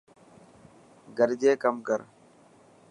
[1.17, 1.99] گڏجي ڪم ڪر.